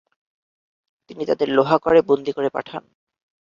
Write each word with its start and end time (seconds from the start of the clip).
তিনি 1.09 1.23
তাদের 1.25 1.47
লোহাগড়ে 1.49 2.01
বন্দী 2.01 2.31
করে 2.31 2.49
পাঠান। 2.49 2.83